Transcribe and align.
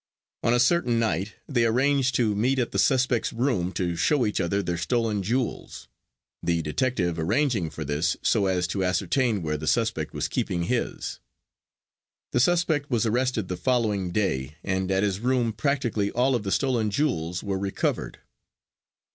On 0.41 0.51
a 0.51 0.59
certain 0.59 0.97
night 0.97 1.35
they 1.47 1.63
arranged 1.63 2.15
to 2.15 2.33
meet 2.35 2.57
at 2.57 2.71
the 2.71 2.79
suspect's 2.79 3.31
room 3.31 3.71
to 3.73 3.95
show 3.95 4.25
each 4.25 4.41
other 4.41 4.63
their 4.63 4.75
stolen 4.79 5.21
jewels, 5.21 5.89
the 6.41 6.63
detective 6.63 7.19
arranging 7.19 7.69
for 7.69 7.85
this 7.85 8.17
so 8.23 8.47
as 8.47 8.65
to 8.69 8.83
ascertain 8.83 9.43
where 9.43 9.57
the 9.57 9.67
suspect 9.67 10.11
was 10.11 10.27
keeping 10.27 10.63
his. 10.63 11.19
The 12.31 12.39
suspect 12.39 12.89
was 12.89 13.05
arrested 13.05 13.47
the 13.47 13.55
following 13.57 14.09
day, 14.09 14.55
and 14.63 14.89
at 14.91 15.03
his 15.03 15.19
room 15.19 15.53
practically 15.53 16.09
all 16.09 16.33
of 16.33 16.41
the 16.41 16.51
stolen 16.51 16.89
jewels 16.89 17.43
were 17.43 17.59
recovered. 17.59 18.17